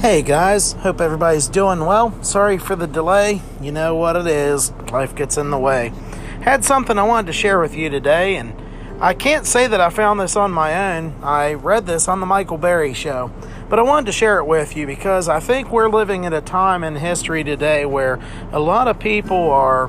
Hey 0.00 0.22
guys, 0.22 0.72
hope 0.72 0.98
everybody's 0.98 1.46
doing 1.46 1.84
well. 1.84 2.24
Sorry 2.24 2.56
for 2.56 2.74
the 2.74 2.86
delay. 2.86 3.42
You 3.60 3.70
know 3.70 3.94
what 3.94 4.16
it 4.16 4.26
is, 4.26 4.72
life 4.90 5.14
gets 5.14 5.36
in 5.36 5.50
the 5.50 5.58
way. 5.58 5.92
Had 6.40 6.64
something 6.64 6.96
I 6.96 7.02
wanted 7.02 7.26
to 7.26 7.34
share 7.34 7.60
with 7.60 7.76
you 7.76 7.90
today, 7.90 8.36
and 8.36 8.54
I 8.98 9.12
can't 9.12 9.44
say 9.44 9.66
that 9.66 9.78
I 9.78 9.90
found 9.90 10.18
this 10.18 10.36
on 10.36 10.52
my 10.52 10.96
own. 10.96 11.16
I 11.22 11.52
read 11.52 11.84
this 11.84 12.08
on 12.08 12.20
the 12.20 12.24
Michael 12.24 12.56
Berry 12.56 12.94
show, 12.94 13.30
but 13.68 13.78
I 13.78 13.82
wanted 13.82 14.06
to 14.06 14.12
share 14.12 14.38
it 14.38 14.46
with 14.46 14.74
you 14.74 14.86
because 14.86 15.28
I 15.28 15.38
think 15.38 15.70
we're 15.70 15.90
living 15.90 16.24
at 16.24 16.32
a 16.32 16.40
time 16.40 16.82
in 16.82 16.96
history 16.96 17.44
today 17.44 17.84
where 17.84 18.18
a 18.52 18.58
lot 18.58 18.88
of 18.88 18.98
people 18.98 19.50
are 19.50 19.88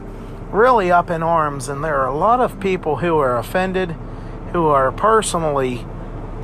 really 0.52 0.92
up 0.92 1.10
in 1.10 1.24
arms, 1.24 1.70
and 1.70 1.82
there 1.82 2.02
are 2.02 2.08
a 2.08 2.18
lot 2.18 2.42
of 2.42 2.60
people 2.60 2.98
who 2.98 3.18
are 3.18 3.38
offended, 3.38 3.92
who 4.52 4.68
are 4.68 4.92
personally, 4.92 5.86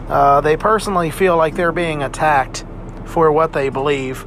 uh, 0.07 0.39
they 0.39 0.55
personally 0.55 1.11
feel 1.11 1.35
like 1.35 1.55
they're 1.55 1.73
being 1.73 2.01
attacked 2.01 2.63
for 3.07 3.31
what 3.31 3.53
they 3.53 3.69
believe. 3.69 4.25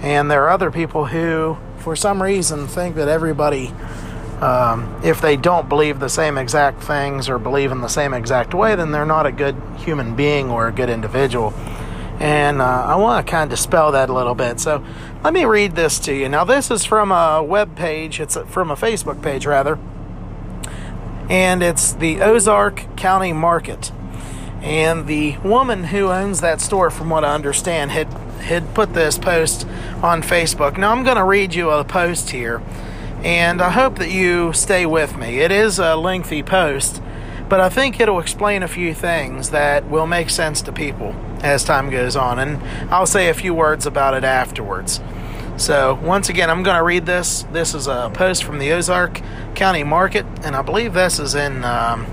And 0.00 0.30
there 0.30 0.44
are 0.44 0.50
other 0.50 0.70
people 0.70 1.06
who, 1.06 1.56
for 1.78 1.96
some 1.96 2.22
reason, 2.22 2.68
think 2.68 2.96
that 2.96 3.08
everybody, 3.08 3.72
um, 4.40 5.00
if 5.02 5.20
they 5.20 5.36
don't 5.36 5.68
believe 5.68 5.98
the 5.98 6.08
same 6.08 6.38
exact 6.38 6.82
things 6.82 7.28
or 7.28 7.38
believe 7.38 7.72
in 7.72 7.80
the 7.80 7.88
same 7.88 8.14
exact 8.14 8.54
way, 8.54 8.76
then 8.76 8.92
they're 8.92 9.04
not 9.04 9.26
a 9.26 9.32
good 9.32 9.56
human 9.78 10.14
being 10.14 10.50
or 10.50 10.68
a 10.68 10.72
good 10.72 10.88
individual. 10.88 11.52
And 12.20 12.60
uh, 12.60 12.64
I 12.64 12.96
want 12.96 13.26
to 13.26 13.30
kind 13.30 13.44
of 13.44 13.50
dispel 13.50 13.92
that 13.92 14.08
a 14.08 14.12
little 14.12 14.34
bit. 14.34 14.58
So 14.60 14.84
let 15.22 15.32
me 15.32 15.44
read 15.44 15.76
this 15.76 15.98
to 16.00 16.14
you. 16.14 16.28
Now, 16.28 16.44
this 16.44 16.70
is 16.70 16.84
from 16.84 17.12
a 17.12 17.42
web 17.42 17.76
page, 17.76 18.20
it's 18.20 18.36
from 18.48 18.70
a 18.70 18.76
Facebook 18.76 19.22
page, 19.22 19.46
rather. 19.46 19.78
And 21.28 21.62
it's 21.62 21.92
the 21.92 22.22
Ozark 22.22 22.96
County 22.96 23.32
Market. 23.32 23.92
And 24.62 25.06
the 25.06 25.36
woman 25.38 25.84
who 25.84 26.08
owns 26.08 26.40
that 26.40 26.60
store, 26.60 26.90
from 26.90 27.10
what 27.10 27.24
I 27.24 27.34
understand, 27.34 27.90
had 27.90 28.08
had 28.40 28.74
put 28.74 28.94
this 28.94 29.18
post 29.18 29.66
on 30.02 30.22
Facebook. 30.22 30.78
Now 30.78 30.92
I'm 30.92 31.04
going 31.04 31.16
to 31.16 31.24
read 31.24 31.54
you 31.54 31.70
a 31.70 31.84
post 31.84 32.30
here, 32.30 32.62
and 33.22 33.60
I 33.60 33.70
hope 33.70 33.98
that 33.98 34.10
you 34.10 34.52
stay 34.52 34.86
with 34.86 35.16
me. 35.16 35.40
It 35.40 35.52
is 35.52 35.78
a 35.78 35.96
lengthy 35.96 36.42
post, 36.42 37.02
but 37.48 37.60
I 37.60 37.68
think 37.68 38.00
it'll 38.00 38.20
explain 38.20 38.62
a 38.62 38.68
few 38.68 38.94
things 38.94 39.50
that 39.50 39.88
will 39.88 40.06
make 40.06 40.30
sense 40.30 40.62
to 40.62 40.72
people 40.72 41.14
as 41.42 41.64
time 41.64 41.90
goes 41.90 42.16
on, 42.16 42.38
and 42.38 42.58
I'll 42.92 43.06
say 43.06 43.28
a 43.28 43.34
few 43.34 43.54
words 43.54 43.86
about 43.86 44.14
it 44.14 44.24
afterwards. 44.24 45.00
So, 45.56 45.98
once 46.02 46.28
again, 46.28 46.50
I'm 46.50 46.62
going 46.62 46.76
to 46.76 46.84
read 46.84 47.04
this. 47.04 47.42
This 47.52 47.74
is 47.74 47.88
a 47.88 48.10
post 48.14 48.44
from 48.44 48.60
the 48.60 48.72
Ozark 48.72 49.20
County 49.56 49.82
Market, 49.82 50.24
and 50.44 50.54
I 50.54 50.62
believe 50.62 50.94
this 50.94 51.18
is 51.18 51.34
in, 51.34 51.64
um, 51.64 52.06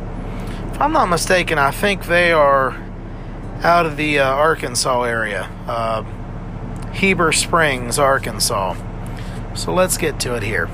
if 0.76 0.82
I'm 0.82 0.92
not 0.92 1.08
mistaken, 1.08 1.58
I 1.58 1.72
think 1.72 2.08
they 2.08 2.34
are 2.34 2.72
out 3.64 3.86
of 3.86 3.96
the 3.96 4.20
uh, 4.20 4.28
Arkansas 4.30 5.04
area, 5.04 5.44
uh, 5.68 6.04
Heber 6.92 7.32
Springs, 7.32 7.98
Arkansas. 7.98 8.76
So 9.56 9.74
let's 9.74 9.98
get 9.98 10.20
to 10.20 10.36
it 10.36 10.44
here. 10.44 10.70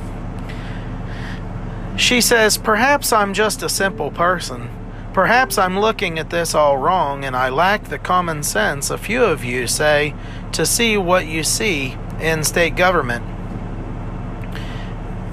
She 1.97 2.19
says, 2.19 2.57
Perhaps 2.57 3.13
I'm 3.13 3.35
just 3.35 3.61
a 3.61 3.69
simple 3.69 4.09
person. 4.09 4.71
Perhaps 5.13 5.59
I'm 5.59 5.79
looking 5.79 6.17
at 6.17 6.31
this 6.31 6.55
all 6.55 6.79
wrong 6.79 7.23
and 7.23 7.35
I 7.35 7.49
lack 7.49 7.83
the 7.83 7.99
common 7.99 8.41
sense 8.41 8.89
a 8.89 8.97
few 8.97 9.23
of 9.23 9.45
you 9.45 9.67
say 9.67 10.15
to 10.53 10.65
see 10.65 10.97
what 10.97 11.27
you 11.27 11.43
see 11.43 11.95
in 12.19 12.43
state 12.43 12.75
government. 12.75 13.23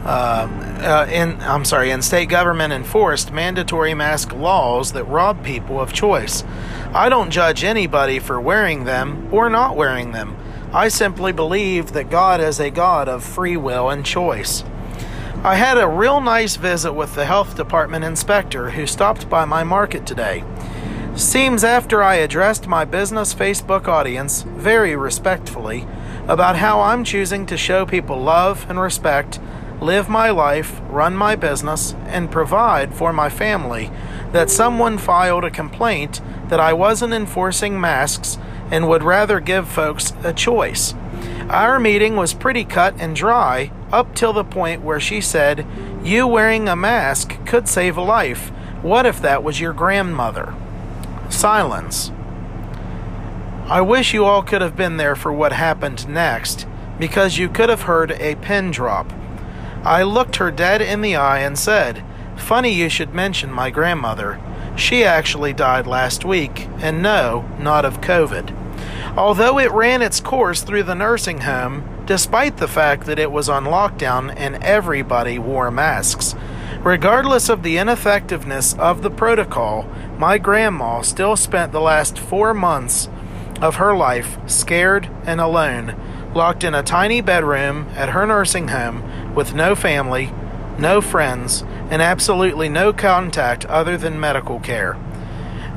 Uh, 0.04 0.67
uh, 0.80 1.06
in 1.10 1.40
I'm 1.40 1.64
sorry, 1.64 1.90
in 1.90 2.02
state 2.02 2.28
government 2.28 2.72
enforced 2.72 3.32
mandatory 3.32 3.94
mask 3.94 4.32
laws 4.32 4.92
that 4.92 5.04
rob 5.04 5.44
people 5.44 5.80
of 5.80 5.92
choice. 5.92 6.44
I 6.92 7.08
don't 7.08 7.30
judge 7.30 7.64
anybody 7.64 8.18
for 8.18 8.40
wearing 8.40 8.84
them 8.84 9.28
or 9.32 9.50
not 9.50 9.76
wearing 9.76 10.12
them. 10.12 10.36
I 10.72 10.88
simply 10.88 11.32
believe 11.32 11.92
that 11.92 12.10
God 12.10 12.40
is 12.40 12.60
a 12.60 12.70
God 12.70 13.08
of 13.08 13.24
free 13.24 13.56
will 13.56 13.88
and 13.88 14.04
choice. 14.04 14.64
I 15.44 15.54
had 15.54 15.78
a 15.78 15.88
real 15.88 16.20
nice 16.20 16.56
visit 16.56 16.92
with 16.92 17.14
the 17.14 17.24
health 17.24 17.56
department 17.56 18.04
inspector 18.04 18.70
who 18.70 18.86
stopped 18.86 19.30
by 19.30 19.44
my 19.44 19.64
market 19.64 20.04
today. 20.04 20.44
Seems 21.14 21.64
after 21.64 22.02
I 22.02 22.16
addressed 22.16 22.66
my 22.66 22.84
business 22.84 23.34
Facebook 23.34 23.88
audience 23.88 24.42
very 24.42 24.94
respectfully 24.94 25.86
about 26.26 26.56
how 26.56 26.80
I'm 26.80 27.02
choosing 27.02 27.46
to 27.46 27.56
show 27.56 27.86
people 27.86 28.20
love 28.20 28.66
and 28.68 28.80
respect, 28.80 29.40
live 29.80 30.08
my 30.08 30.30
life, 30.30 30.80
run 30.88 31.16
my 31.16 31.36
business, 31.36 31.94
and 32.06 32.30
provide 32.30 32.94
for 32.94 33.12
my 33.12 33.28
family, 33.28 33.90
that 34.32 34.50
someone 34.50 34.98
filed 34.98 35.44
a 35.44 35.50
complaint 35.50 36.20
that 36.48 36.60
I 36.60 36.72
wasn't 36.72 37.14
enforcing 37.14 37.80
masks 37.80 38.38
and 38.70 38.88
would 38.88 39.02
rather 39.02 39.40
give 39.40 39.68
folks 39.68 40.12
a 40.22 40.32
choice. 40.32 40.94
Our 41.48 41.80
meeting 41.80 42.16
was 42.16 42.34
pretty 42.34 42.64
cut 42.64 42.94
and 42.98 43.16
dry 43.16 43.72
up 43.90 44.14
till 44.14 44.32
the 44.32 44.44
point 44.44 44.82
where 44.82 45.00
she 45.00 45.20
said, 45.20 45.66
You 46.02 46.26
wearing 46.26 46.68
a 46.68 46.76
mask 46.76 47.44
could 47.46 47.68
save 47.68 47.96
a 47.96 48.02
life. 48.02 48.50
What 48.82 49.06
if 49.06 49.20
that 49.22 49.42
was 49.42 49.60
your 49.60 49.72
grandmother? 49.72 50.54
Silence. 51.30 52.12
I 53.66 53.80
wish 53.80 54.14
you 54.14 54.24
all 54.24 54.42
could 54.42 54.62
have 54.62 54.76
been 54.76 54.96
there 54.96 55.16
for 55.16 55.32
what 55.32 55.52
happened 55.52 56.08
next, 56.08 56.66
because 56.98 57.38
you 57.38 57.48
could 57.48 57.68
have 57.68 57.82
heard 57.82 58.12
a 58.12 58.36
pin 58.36 58.70
drop. 58.70 59.12
I 59.88 60.02
looked 60.02 60.36
her 60.36 60.50
dead 60.50 60.82
in 60.82 61.00
the 61.00 61.16
eye 61.16 61.38
and 61.38 61.58
said, 61.58 62.04
Funny 62.36 62.70
you 62.70 62.90
should 62.90 63.14
mention 63.14 63.50
my 63.50 63.70
grandmother. 63.70 64.38
She 64.76 65.02
actually 65.02 65.54
died 65.54 65.86
last 65.86 66.26
week, 66.26 66.68
and 66.80 67.02
no, 67.02 67.48
not 67.58 67.86
of 67.86 68.02
COVID. 68.02 68.54
Although 69.16 69.58
it 69.58 69.72
ran 69.72 70.02
its 70.02 70.20
course 70.20 70.60
through 70.60 70.82
the 70.82 70.94
nursing 70.94 71.40
home, 71.40 72.04
despite 72.04 72.58
the 72.58 72.68
fact 72.68 73.06
that 73.06 73.18
it 73.18 73.32
was 73.32 73.48
on 73.48 73.64
lockdown 73.64 74.30
and 74.36 74.62
everybody 74.62 75.38
wore 75.38 75.70
masks. 75.70 76.34
Regardless 76.80 77.48
of 77.48 77.62
the 77.62 77.78
ineffectiveness 77.78 78.74
of 78.74 79.00
the 79.00 79.10
protocol, 79.10 79.88
my 80.18 80.36
grandma 80.36 81.00
still 81.00 81.34
spent 81.34 81.72
the 81.72 81.80
last 81.80 82.18
four 82.18 82.52
months 82.52 83.08
of 83.62 83.76
her 83.76 83.96
life 83.96 84.36
scared 84.46 85.08
and 85.24 85.40
alone, 85.40 85.98
locked 86.34 86.64
in 86.64 86.74
a 86.74 86.82
tiny 86.82 87.20
bedroom 87.20 87.88
at 87.94 88.10
her 88.10 88.26
nursing 88.26 88.68
home 88.68 89.34
with 89.34 89.54
no 89.54 89.74
family, 89.74 90.32
no 90.78 91.00
friends, 91.00 91.62
and 91.90 92.02
absolutely 92.02 92.68
no 92.68 92.92
contact 92.92 93.64
other 93.66 93.96
than 93.96 94.20
medical 94.20 94.60
care. 94.60 94.96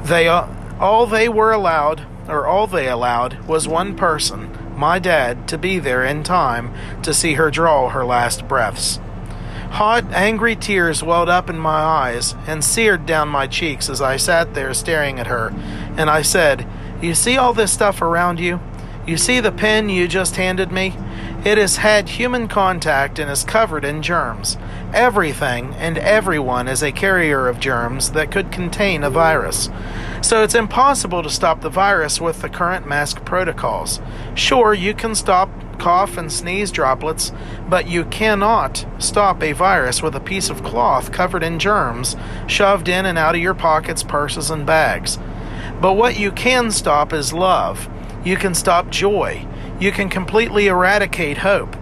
They 0.03 0.27
all 0.27 1.05
they 1.05 1.29
were 1.29 1.51
allowed, 1.51 2.05
or 2.27 2.47
all 2.47 2.67
they 2.67 2.87
allowed, 2.87 3.45
was 3.47 3.67
one 3.67 3.95
person, 3.95 4.49
my 4.75 4.99
dad, 4.99 5.47
to 5.49 5.57
be 5.57 5.79
there 5.79 6.03
in 6.03 6.23
time 6.23 6.73
to 7.03 7.13
see 7.13 7.33
her 7.33 7.51
draw 7.51 7.89
her 7.89 8.03
last 8.03 8.47
breaths. 8.47 8.99
Hot, 9.71 10.03
angry 10.11 10.55
tears 10.55 11.01
welled 11.01 11.29
up 11.29 11.49
in 11.49 11.57
my 11.57 11.79
eyes 11.79 12.35
and 12.45 12.63
seared 12.63 13.05
down 13.05 13.29
my 13.29 13.47
cheeks 13.47 13.89
as 13.89 14.01
I 14.01 14.17
sat 14.17 14.53
there 14.53 14.73
staring 14.73 15.17
at 15.17 15.27
her, 15.27 15.53
and 15.95 16.09
I 16.09 16.23
said, 16.23 16.67
You 17.01 17.13
see 17.13 17.37
all 17.37 17.53
this 17.53 17.71
stuff 17.71 18.01
around 18.01 18.39
you? 18.39 18.59
You 19.05 19.17
see 19.17 19.39
the 19.39 19.51
pen 19.51 19.89
you 19.89 20.07
just 20.07 20.35
handed 20.35 20.71
me? 20.71 20.95
It 21.43 21.57
has 21.57 21.77
had 21.77 22.07
human 22.07 22.47
contact 22.47 23.17
and 23.17 23.31
is 23.31 23.43
covered 23.43 23.83
in 23.83 24.03
germs. 24.03 24.57
Everything 24.93 25.73
and 25.73 25.97
everyone 25.97 26.67
is 26.67 26.83
a 26.83 26.91
carrier 26.91 27.47
of 27.47 27.59
germs 27.59 28.11
that 28.11 28.31
could 28.31 28.51
contain 28.51 29.03
a 29.03 29.09
virus. 29.09 29.69
So 30.21 30.43
it's 30.43 30.53
impossible 30.53 31.23
to 31.23 31.31
stop 31.31 31.61
the 31.61 31.69
virus 31.69 32.21
with 32.21 32.43
the 32.43 32.49
current 32.49 32.87
mask 32.87 33.25
protocols. 33.25 33.99
Sure, 34.35 34.71
you 34.75 34.93
can 34.93 35.15
stop 35.15 35.49
cough 35.79 36.15
and 36.15 36.31
sneeze 36.31 36.69
droplets, 36.69 37.31
but 37.67 37.89
you 37.89 38.05
cannot 38.05 38.85
stop 38.99 39.41
a 39.41 39.53
virus 39.53 40.03
with 40.03 40.15
a 40.15 40.19
piece 40.19 40.51
of 40.51 40.63
cloth 40.63 41.11
covered 41.11 41.41
in 41.41 41.57
germs 41.57 42.15
shoved 42.45 42.87
in 42.87 43.07
and 43.07 43.17
out 43.17 43.33
of 43.33 43.41
your 43.41 43.55
pockets, 43.55 44.03
purses, 44.03 44.51
and 44.51 44.63
bags. 44.63 45.17
But 45.81 45.93
what 45.93 46.19
you 46.19 46.31
can 46.31 46.69
stop 46.69 47.13
is 47.13 47.33
love. 47.33 47.89
You 48.23 48.37
can 48.37 48.53
stop 48.53 48.89
joy. 48.89 49.47
You 49.79 49.91
can 49.91 50.09
completely 50.09 50.67
eradicate 50.67 51.39
hope 51.39 51.75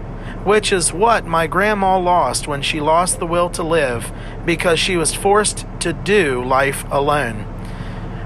which 0.43 0.71
is 0.71 0.93
what 0.93 1.25
my 1.25 1.47
grandma 1.47 1.97
lost 1.97 2.47
when 2.47 2.61
she 2.61 2.79
lost 2.79 3.19
the 3.19 3.27
will 3.27 3.49
to 3.49 3.63
live 3.63 4.11
because 4.45 4.79
she 4.79 4.95
was 4.95 5.13
forced 5.13 5.65
to 5.79 5.91
do 5.91 6.43
life 6.43 6.85
alone. 6.91 7.45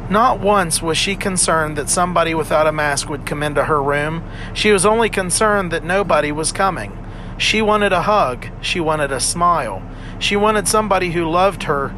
Not 0.10 0.40
once 0.40 0.82
was 0.82 0.98
she 0.98 1.16
concerned 1.16 1.78
that 1.78 1.90
somebody 1.90 2.36
without 2.36 2.68
a 2.68 2.72
mask 2.72 3.10
would 3.10 3.26
come 3.26 3.42
into 3.42 3.66
her 3.66 3.82
room. 3.82 4.24
She 4.54 4.72
was 4.72 4.86
only 4.86 5.10
concerned 5.10 5.72
that 5.72 5.84
nobody 5.84 6.32
was 6.32 6.52
coming. 6.52 6.98
She 7.38 7.62
wanted 7.62 7.94
a 7.94 8.04
hug. 8.04 8.48
She 8.62 8.80
wanted 8.80 9.12
a 9.12 9.20
smile. 9.20 9.82
She 10.20 10.36
wanted 10.36 10.68
somebody 10.68 11.12
who 11.12 11.30
loved 11.30 11.64
her 11.64 11.96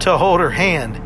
to 0.00 0.16
hold 0.16 0.40
her 0.40 0.50
hand. 0.50 1.00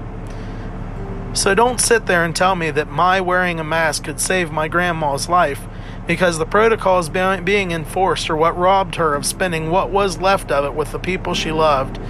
So 1.34 1.54
don't 1.54 1.80
sit 1.80 2.06
there 2.06 2.24
and 2.24 2.34
tell 2.34 2.56
me 2.56 2.70
that 2.70 2.90
my 2.90 3.20
wearing 3.20 3.60
a 3.60 3.64
mask 3.64 4.04
could 4.04 4.20
save 4.20 4.50
my 4.50 4.66
grandma's 4.66 5.28
life 5.28 5.66
because 6.06 6.38
the 6.38 6.46
protocols 6.46 7.08
being 7.10 7.70
enforced 7.70 8.30
are 8.30 8.36
what 8.36 8.56
robbed 8.56 8.94
her 8.94 9.14
of 9.14 9.26
spending 9.26 9.70
what 9.70 9.90
was 9.90 10.20
left 10.20 10.50
of 10.50 10.64
it 10.64 10.74
with 10.74 10.90
the 10.90 10.98
people 10.98 11.34
she 11.34 11.52
loved. 11.52 12.00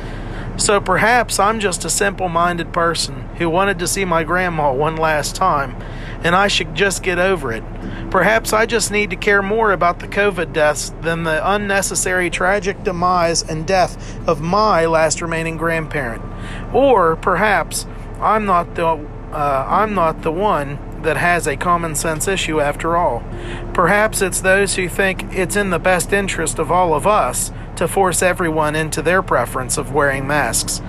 So 0.56 0.80
perhaps 0.80 1.38
I'm 1.38 1.60
just 1.60 1.84
a 1.84 1.90
simple 1.90 2.28
minded 2.28 2.72
person 2.72 3.28
who 3.38 3.48
wanted 3.50 3.78
to 3.80 3.86
see 3.86 4.04
my 4.04 4.24
grandma 4.24 4.72
one 4.72 4.96
last 4.96 5.36
time, 5.36 5.76
and 6.24 6.34
I 6.34 6.48
should 6.48 6.74
just 6.74 7.02
get 7.02 7.18
over 7.18 7.52
it. 7.52 7.62
Perhaps 8.10 8.52
I 8.52 8.66
just 8.66 8.90
need 8.90 9.10
to 9.10 9.16
care 9.16 9.42
more 9.42 9.72
about 9.72 10.00
the 10.00 10.08
COVID 10.08 10.52
deaths 10.52 10.92
than 11.02 11.22
the 11.22 11.48
unnecessary 11.48 12.30
tragic 12.30 12.82
demise 12.82 13.42
and 13.42 13.66
death 13.66 14.18
of 14.28 14.40
my 14.40 14.86
last 14.86 15.20
remaining 15.22 15.56
grandparent. 15.56 16.22
Or 16.72 17.14
perhaps 17.16 17.86
I'm 18.20 18.44
not 18.44 18.74
the 18.74 18.86
uh, 19.32 19.66
I'm 19.68 19.94
not 19.94 20.22
the 20.22 20.32
one 20.32 20.78
that 21.02 21.16
has 21.16 21.46
a 21.46 21.56
common 21.56 21.94
sense 21.94 22.26
issue 22.26 22.60
after 22.60 22.96
all. 22.96 23.22
Perhaps 23.74 24.22
it's 24.22 24.40
those 24.40 24.76
who 24.76 24.88
think 24.88 25.24
it's 25.32 25.54
in 25.54 25.70
the 25.70 25.78
best 25.78 26.12
interest 26.12 26.58
of 26.58 26.72
all 26.72 26.94
of 26.94 27.06
us 27.06 27.52
to 27.76 27.86
force 27.86 28.22
everyone 28.22 28.74
into 28.74 29.02
their 29.02 29.22
preference 29.22 29.76
of 29.78 29.92
wearing 29.92 30.26
masks. 30.26 30.80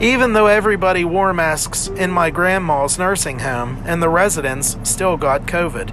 Even 0.00 0.32
though 0.32 0.46
everybody 0.46 1.04
wore 1.04 1.34
masks 1.34 1.88
in 1.88 2.10
my 2.10 2.30
grandma's 2.30 2.98
nursing 2.98 3.40
home 3.40 3.82
and 3.84 4.02
the 4.02 4.08
residents 4.08 4.78
still 4.82 5.16
got 5.16 5.42
COVID 5.42 5.92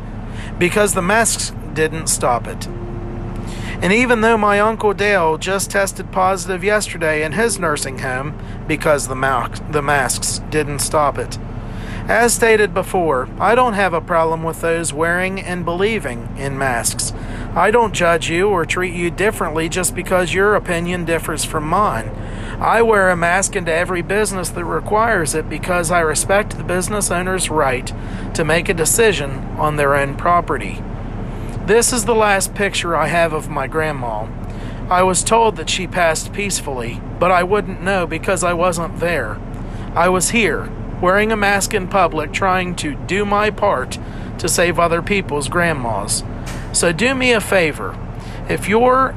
because 0.57 0.93
the 0.93 1.01
masks 1.01 1.51
didn't 1.73 2.07
stop 2.07 2.47
it. 2.47 2.67
And 3.81 3.93
even 3.93 4.21
though 4.21 4.37
my 4.37 4.59
Uncle 4.59 4.93
Dale 4.93 5.37
just 5.37 5.69
tested 5.69 6.11
positive 6.11 6.63
yesterday 6.63 7.23
in 7.23 7.33
his 7.33 7.59
nursing 7.59 7.99
home 7.99 8.37
because 8.67 9.07
the, 9.07 9.15
ma- 9.15 9.49
the 9.69 9.83
masks 9.83 10.39
didn't 10.49 10.79
stop 10.79 11.17
it. 11.17 11.37
As 12.07 12.33
stated 12.33 12.73
before, 12.73 13.27
I 13.37 13.53
don't 13.53 13.73
have 13.73 13.93
a 13.93 14.01
problem 14.01 14.41
with 14.41 14.61
those 14.61 14.93
wearing 14.93 15.41
and 15.41 15.65
believing 15.65 16.33
in 16.37 16.57
masks. 16.57 17.11
I 17.53 17.69
don't 17.69 17.93
judge 17.93 18.29
you 18.29 18.47
or 18.47 18.65
treat 18.65 18.95
you 18.95 19.11
differently 19.11 19.67
just 19.67 19.93
because 19.93 20.33
your 20.33 20.55
opinion 20.55 21.05
differs 21.05 21.43
from 21.43 21.67
mine. 21.67 22.09
I 22.59 22.81
wear 22.81 23.09
a 23.09 23.17
mask 23.17 23.55
into 23.55 23.73
every 23.73 24.01
business 24.01 24.49
that 24.49 24.63
requires 24.63 25.35
it 25.35 25.49
because 25.49 25.91
I 25.91 25.99
respect 25.99 26.57
the 26.57 26.63
business 26.63 27.11
owner's 27.11 27.49
right 27.49 27.93
to 28.33 28.45
make 28.45 28.69
a 28.69 28.73
decision 28.73 29.31
on 29.57 29.75
their 29.75 29.93
own 29.93 30.15
property. 30.15 30.81
This 31.67 31.91
is 31.91 32.05
the 32.05 32.15
last 32.15 32.55
picture 32.55 32.95
I 32.95 33.07
have 33.07 33.33
of 33.33 33.49
my 33.49 33.67
grandma. 33.67 34.29
I 34.89 35.03
was 35.03 35.21
told 35.21 35.57
that 35.57 35.69
she 35.69 35.85
passed 35.85 36.31
peacefully, 36.31 37.01
but 37.19 37.29
I 37.29 37.43
wouldn't 37.43 37.83
know 37.83 38.07
because 38.07 38.41
I 38.41 38.53
wasn't 38.53 39.01
there. 39.01 39.37
I 39.93 40.07
was 40.07 40.29
here, 40.29 40.69
wearing 41.01 41.29
a 41.29 41.35
mask 41.35 41.73
in 41.73 41.89
public, 41.89 42.31
trying 42.31 42.73
to 42.77 42.95
do 42.95 43.25
my 43.25 43.49
part 43.49 43.99
to 44.39 44.47
save 44.47 44.79
other 44.79 45.01
people's 45.01 45.49
grandmas. 45.49 46.23
So 46.71 46.93
do 46.93 47.13
me 47.13 47.33
a 47.33 47.41
favor. 47.41 47.99
If 48.47 48.69
you're 48.69 49.11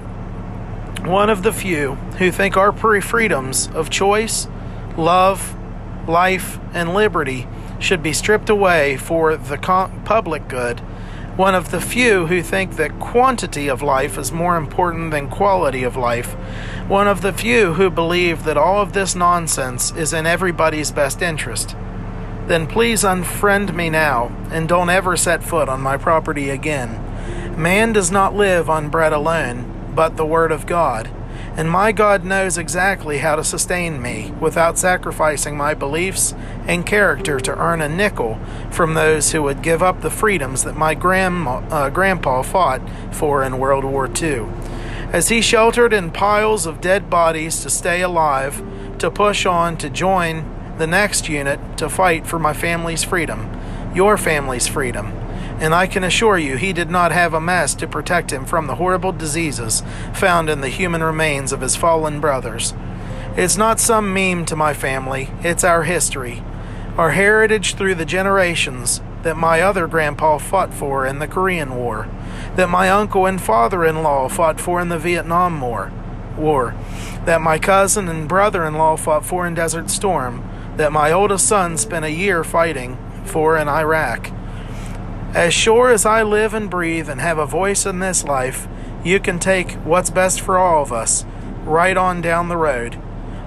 one 1.05 1.31
of 1.31 1.45
the 1.45 1.53
few 1.53 1.95
who 2.19 2.33
think 2.33 2.57
our 2.57 2.73
freedoms 2.73 3.69
of 3.69 3.91
choice, 3.91 4.49
love, 4.97 5.55
life, 6.09 6.59
and 6.75 6.95
liberty 6.95 7.47
should 7.79 8.03
be 8.03 8.13
stripped 8.13 8.51
away 8.51 8.97
for 8.97 9.37
the 9.37 9.57
public 10.05 10.49
good, 10.49 10.83
one 11.41 11.55
of 11.55 11.71
the 11.71 11.81
few 11.81 12.27
who 12.27 12.43
think 12.43 12.77
that 12.77 13.01
quantity 13.01 13.67
of 13.67 13.81
life 13.81 14.19
is 14.19 14.31
more 14.31 14.59
important 14.59 15.11
than 15.11 15.27
quality 15.27 15.85
of 15.85 15.97
life, 15.97 16.35
one 16.87 17.09
of 17.09 17.23
the 17.23 17.33
few 17.33 17.73
who 17.73 17.89
believe 17.89 18.45
that 18.45 18.59
all 18.59 18.83
of 18.83 18.93
this 18.93 19.15
nonsense 19.15 19.91
is 19.93 20.13
in 20.13 20.27
everybody's 20.27 20.93
best 20.93 21.23
interest, 21.23 21.75
then 22.47 22.67
please 22.67 23.05
unfriend 23.05 23.75
me 23.75 23.89
now 23.89 24.27
and 24.51 24.69
don't 24.69 24.91
ever 24.91 25.17
set 25.17 25.43
foot 25.43 25.67
on 25.67 25.81
my 25.81 25.97
property 25.97 26.51
again. 26.51 26.91
Man 27.59 27.95
does 27.95 28.11
not 28.11 28.35
live 28.35 28.69
on 28.69 28.91
bread 28.91 29.15
alone 29.15 29.93
but 29.95 30.19
the 30.19 30.27
Word 30.27 30.53
of 30.53 30.67
God. 30.67 31.09
And 31.57 31.69
my 31.69 31.93
God 31.93 32.25
knows 32.25 32.57
exactly 32.57 33.19
how 33.19 33.37
to 33.37 33.45
sustain 33.45 34.01
me 34.01 34.33
without 34.41 34.79
sacrificing 34.79 35.57
my 35.57 35.75
beliefs 35.75 36.33
and 36.67 36.87
character 36.87 37.41
to 37.41 37.59
earn 37.59 37.83
a 37.83 37.89
nickel 37.89 38.39
from 38.71 38.95
those 38.95 39.33
who 39.33 39.43
would 39.43 39.61
give 39.61 39.83
up 39.83 40.01
the 40.01 40.11
freedoms 40.11 40.65
that 40.65 40.77
my 40.77 40.95
grandma, 40.95 41.59
uh, 41.71 41.91
grandpa 41.91 42.43
fought 42.43 42.81
for 43.11 43.43
in 43.43 43.59
World 43.59 43.85
War 43.85 44.09
II. 44.09 44.47
As 45.13 45.29
he 45.29 45.41
sheltered 45.41 45.93
in 45.93 46.13
piles 46.13 46.67
of 46.67 46.81
dead 46.81 47.11
bodies 47.11 47.61
to 47.63 47.71
stay 47.71 48.01
alive, 48.01 48.63
to 48.99 49.11
push 49.11 49.45
on 49.45 49.77
to 49.79 49.91
join 49.91 50.45
the 50.79 50.87
next 50.87 51.29
unit 51.29 51.59
to 51.79 51.89
fight 51.89 52.27
for 52.27 52.39
my 52.39 52.53
family's 52.53 53.03
freedom, 53.03 53.51
your 53.93 54.17
family's 54.17 54.69
freedom 54.69 55.20
and 55.61 55.75
I 55.75 55.87
can 55.87 56.03
assure 56.03 56.39
you 56.39 56.57
he 56.57 56.73
did 56.73 56.91
not 56.91 57.13
have 57.13 57.35
a 57.35 57.41
mask 57.41 57.79
to 57.79 57.87
protect 57.87 58.33
him 58.33 58.47
from 58.47 58.67
the 58.67 58.77
horrible 58.77 59.13
diseases 59.13 59.83
found 60.15 60.49
in 60.49 60.63
the 60.63 60.69
human 60.69 61.03
remains 61.03 61.53
of 61.53 61.61
his 61.61 61.77
fallen 61.77 62.19
brothers. 62.19 62.73
It's 63.37 63.59
not 63.59 63.79
some 63.79 64.13
meme 64.13 64.47
to 64.47 64.57
my 64.57 64.73
family, 64.73 65.31
it's 65.43 65.63
our 65.63 65.85
history, 65.85 66.43
our 66.97 67.11
heritage 67.11 67.75
through 67.75 67.97
the 67.97 68.07
generations 68.07 69.03
that 69.23 69.37
my 69.37 69.61
other 69.61 69.87
grandpa 69.87 70.39
fought 70.39 70.73
for 70.73 71.05
in 71.05 71.19
the 71.19 71.29
Korean 71.29 71.77
War, 71.77 72.09
that 72.57 72.71
my 72.71 72.89
uncle 72.89 73.27
and 73.27 73.41
father 73.41 73.85
in 73.85 74.03
law 74.03 74.29
fought 74.29 74.59
for 74.59 74.81
in 74.81 74.89
the 74.89 74.99
Vietnam 74.99 75.61
War, 75.61 75.93
War, 76.39 76.75
that 77.27 77.43
my 77.43 77.59
cousin 77.59 78.09
and 78.09 78.27
brother 78.27 78.65
in 78.65 78.75
law 78.75 78.97
fought 78.97 79.27
for 79.27 79.47
in 79.47 79.55
Desert 79.55 79.91
Storm, 79.91 80.43
that 80.79 80.91
my 80.91 81.13
oldest 81.13 81.47
son 81.47 81.77
spent 81.77 82.07
a 82.07 82.11
year 82.11 82.43
fighting 82.43 82.97
for 83.27 83.59
in 83.59 83.69
Iraq 83.69 84.31
as 85.35 85.55
sure 85.55 85.91
as 85.91 86.05
I 86.05 86.23
live 86.23 86.55
and 86.55 86.69
breathe 86.69 87.09
and 87.09 87.21
have 87.21 87.39
a 87.39 87.47
voice 87.47 87.87
in 87.87 88.01
this 88.01 88.25
life, 88.25 88.67
you 89.05 89.21
can 89.21 89.39
take 89.39 89.73
what's 89.73 90.11
best 90.11 90.41
for 90.41 90.59
all 90.59 90.83
of 90.83 90.93
us 90.93 91.25
right 91.65 91.97
on 91.97 92.21
down 92.21 92.49
the 92.49 92.57
road. 92.57 93.01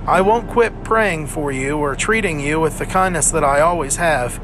I 0.07 0.21
won't 0.21 0.49
quit 0.49 0.83
praying 0.83 1.27
for 1.27 1.51
you 1.51 1.77
or 1.77 1.95
treating 1.95 2.39
you 2.39 2.59
with 2.59 2.77
the 2.77 2.85
kindness 2.85 3.31
that 3.31 3.43
I 3.43 3.61
always 3.61 3.97
have, 3.97 4.41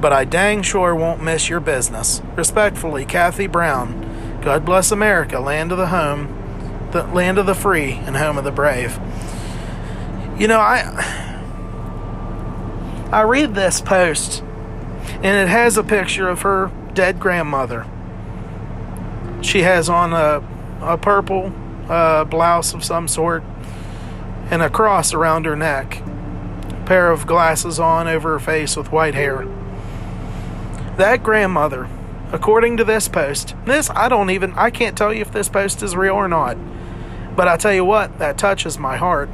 but 0.00 0.12
I 0.12 0.24
dang 0.24 0.62
sure 0.62 0.94
won't 0.94 1.22
miss 1.22 1.48
your 1.48 1.60
business. 1.60 2.22
Respectfully, 2.36 3.04
Kathy 3.04 3.46
Brown. 3.46 4.40
God 4.42 4.64
bless 4.64 4.90
America, 4.92 5.40
land 5.40 5.72
of 5.72 5.78
the 5.78 5.86
home, 5.86 6.88
the 6.92 7.04
land 7.04 7.38
of 7.38 7.46
the 7.46 7.54
free, 7.54 7.92
and 7.92 8.16
home 8.16 8.36
of 8.36 8.44
the 8.44 8.52
brave. 8.52 8.98
You 10.38 10.48
know, 10.48 10.60
I 10.60 11.40
I 13.10 13.22
read 13.22 13.54
this 13.54 13.80
post 13.80 14.42
and 15.08 15.26
it 15.26 15.48
has 15.48 15.76
a 15.76 15.82
picture 15.82 16.28
of 16.28 16.42
her 16.42 16.70
dead 16.94 17.20
grandmother. 17.20 17.86
She 19.42 19.62
has 19.62 19.88
on 19.88 20.12
a, 20.12 20.42
a 20.80 20.96
purple 20.96 21.52
uh, 21.88 22.24
blouse 22.24 22.72
of 22.72 22.84
some 22.84 23.08
sort 23.08 23.42
and 24.50 24.62
a 24.62 24.70
cross 24.70 25.12
around 25.12 25.46
her 25.46 25.56
neck, 25.56 26.00
a 26.00 26.84
pair 26.86 27.10
of 27.10 27.26
glasses 27.26 27.78
on 27.78 28.08
over 28.08 28.32
her 28.32 28.38
face 28.38 28.76
with 28.76 28.92
white 28.92 29.14
hair. 29.14 29.46
That 30.96 31.22
grandmother, 31.22 31.88
according 32.32 32.76
to 32.76 32.84
this 32.84 33.08
post, 33.08 33.54
this 33.64 33.90
I 33.90 34.08
don't 34.08 34.30
even, 34.30 34.52
I 34.52 34.70
can't 34.70 34.96
tell 34.96 35.12
you 35.12 35.22
if 35.22 35.32
this 35.32 35.48
post 35.48 35.82
is 35.82 35.96
real 35.96 36.14
or 36.14 36.28
not, 36.28 36.56
but 37.34 37.48
I 37.48 37.56
tell 37.56 37.74
you 37.74 37.84
what, 37.84 38.18
that 38.18 38.38
touches 38.38 38.78
my 38.78 38.96
heart. 38.96 39.28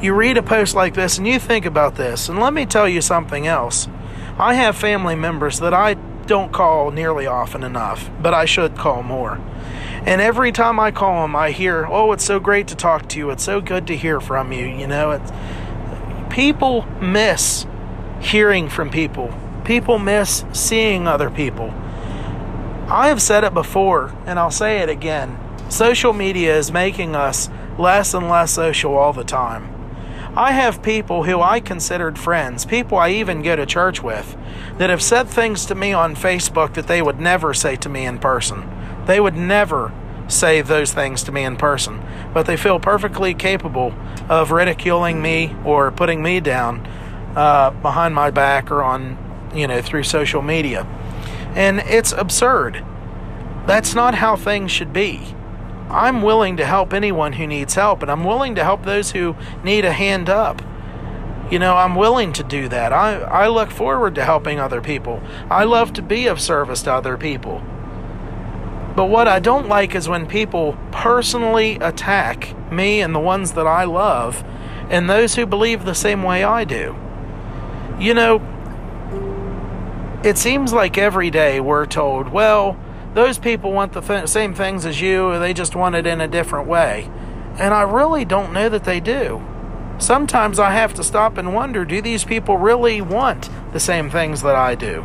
You 0.00 0.14
read 0.14 0.36
a 0.36 0.42
post 0.42 0.74
like 0.74 0.94
this 0.94 1.18
and 1.18 1.26
you 1.26 1.38
think 1.38 1.64
about 1.64 1.96
this, 1.96 2.28
and 2.28 2.38
let 2.38 2.52
me 2.52 2.66
tell 2.66 2.88
you 2.88 3.00
something 3.00 3.46
else. 3.46 3.88
I 4.38 4.54
have 4.54 4.76
family 4.76 5.14
members 5.14 5.60
that 5.60 5.72
I 5.72 5.94
don't 6.26 6.52
call 6.52 6.90
nearly 6.90 7.26
often 7.26 7.62
enough, 7.62 8.10
but 8.20 8.34
I 8.34 8.44
should 8.44 8.76
call 8.76 9.02
more. 9.02 9.40
And 10.04 10.20
every 10.20 10.52
time 10.52 10.78
I 10.78 10.90
call 10.90 11.22
them, 11.22 11.34
I 11.34 11.52
hear, 11.52 11.88
"Oh, 11.90 12.12
it's 12.12 12.24
so 12.24 12.38
great 12.38 12.66
to 12.68 12.74
talk 12.74 13.08
to 13.08 13.18
you. 13.18 13.30
It's 13.30 13.42
so 13.42 13.62
good 13.62 13.86
to 13.86 13.96
hear 13.96 14.20
from 14.20 14.52
you." 14.52 14.66
You 14.66 14.86
know, 14.86 15.12
it's 15.12 15.32
people 16.28 16.84
miss 17.00 17.66
hearing 18.20 18.68
from 18.68 18.90
people. 18.90 19.30
People 19.64 19.98
miss 19.98 20.44
seeing 20.52 21.08
other 21.08 21.30
people. 21.30 21.72
I 22.90 23.08
have 23.08 23.22
said 23.22 23.42
it 23.42 23.54
before, 23.54 24.12
and 24.26 24.38
I'll 24.38 24.50
say 24.50 24.78
it 24.78 24.90
again. 24.90 25.38
Social 25.68 26.12
media 26.12 26.54
is 26.54 26.70
making 26.70 27.16
us 27.16 27.48
less 27.78 28.12
and 28.12 28.28
less 28.28 28.50
social 28.52 28.96
all 28.96 29.12
the 29.12 29.24
time. 29.24 29.68
I 30.36 30.52
have 30.52 30.82
people 30.82 31.24
who 31.24 31.40
I 31.40 31.60
considered 31.60 32.18
friends, 32.18 32.66
people 32.66 32.98
I 32.98 33.10
even 33.12 33.40
go 33.40 33.56
to 33.56 33.64
church 33.64 34.02
with, 34.02 34.36
that 34.76 34.90
have 34.90 35.02
said 35.02 35.28
things 35.28 35.64
to 35.66 35.74
me 35.74 35.94
on 35.94 36.14
Facebook 36.14 36.74
that 36.74 36.88
they 36.88 37.00
would 37.00 37.18
never 37.18 37.54
say 37.54 37.74
to 37.76 37.88
me 37.88 38.04
in 38.04 38.18
person. 38.18 38.68
They 39.06 39.18
would 39.18 39.34
never 39.34 39.94
say 40.28 40.60
those 40.60 40.92
things 40.92 41.22
to 41.22 41.32
me 41.32 41.42
in 41.44 41.56
person, 41.56 42.02
but 42.34 42.44
they 42.44 42.58
feel 42.58 42.78
perfectly 42.78 43.32
capable 43.32 43.94
of 44.28 44.50
ridiculing 44.50 45.22
me 45.22 45.56
or 45.64 45.90
putting 45.90 46.22
me 46.22 46.40
down 46.40 46.86
uh, 47.34 47.70
behind 47.70 48.14
my 48.14 48.30
back 48.30 48.70
or 48.70 48.82
on, 48.82 49.16
you 49.54 49.66
know, 49.66 49.80
through 49.80 50.02
social 50.02 50.42
media. 50.42 50.82
And 51.54 51.78
it's 51.80 52.12
absurd. 52.12 52.84
That's 53.66 53.94
not 53.94 54.16
how 54.16 54.36
things 54.36 54.70
should 54.70 54.92
be. 54.92 55.34
I'm 55.90 56.22
willing 56.22 56.56
to 56.56 56.66
help 56.66 56.92
anyone 56.92 57.34
who 57.34 57.46
needs 57.46 57.74
help, 57.74 58.02
and 58.02 58.10
I'm 58.10 58.24
willing 58.24 58.54
to 58.56 58.64
help 58.64 58.84
those 58.84 59.12
who 59.12 59.36
need 59.62 59.84
a 59.84 59.92
hand 59.92 60.28
up. 60.28 60.62
You 61.50 61.60
know, 61.60 61.76
I'm 61.76 61.94
willing 61.94 62.32
to 62.34 62.42
do 62.42 62.68
that. 62.68 62.92
I, 62.92 63.20
I 63.20 63.48
look 63.48 63.70
forward 63.70 64.16
to 64.16 64.24
helping 64.24 64.58
other 64.58 64.80
people. 64.80 65.22
I 65.48 65.62
love 65.64 65.92
to 65.92 66.02
be 66.02 66.26
of 66.26 66.40
service 66.40 66.82
to 66.82 66.92
other 66.92 67.16
people. 67.16 67.62
But 68.96 69.04
what 69.04 69.28
I 69.28 69.38
don't 69.38 69.68
like 69.68 69.94
is 69.94 70.08
when 70.08 70.26
people 70.26 70.76
personally 70.90 71.76
attack 71.76 72.54
me 72.72 73.00
and 73.00 73.14
the 73.14 73.20
ones 73.20 73.52
that 73.52 73.66
I 73.66 73.84
love 73.84 74.42
and 74.90 75.08
those 75.08 75.34
who 75.34 75.46
believe 75.46 75.84
the 75.84 75.94
same 75.94 76.22
way 76.22 76.42
I 76.42 76.64
do. 76.64 76.96
You 77.98 78.14
know, 78.14 78.40
it 80.24 80.38
seems 80.38 80.72
like 80.72 80.98
every 80.98 81.30
day 81.30 81.60
we're 81.60 81.86
told, 81.86 82.30
well, 82.30 82.76
those 83.16 83.38
people 83.38 83.72
want 83.72 83.94
the 83.94 84.02
th- 84.02 84.28
same 84.28 84.54
things 84.54 84.84
as 84.84 85.00
you, 85.00 85.38
they 85.38 85.54
just 85.54 85.74
want 85.74 85.94
it 85.94 86.06
in 86.06 86.20
a 86.20 86.28
different 86.28 86.68
way. 86.68 87.10
And 87.58 87.72
I 87.72 87.80
really 87.80 88.26
don't 88.26 88.52
know 88.52 88.68
that 88.68 88.84
they 88.84 89.00
do. 89.00 89.42
Sometimes 89.98 90.58
I 90.58 90.72
have 90.72 90.92
to 90.94 91.02
stop 91.02 91.38
and 91.38 91.54
wonder 91.54 91.86
do 91.86 92.02
these 92.02 92.24
people 92.24 92.58
really 92.58 93.00
want 93.00 93.48
the 93.72 93.80
same 93.80 94.10
things 94.10 94.42
that 94.42 94.54
I 94.54 94.74
do? 94.74 95.02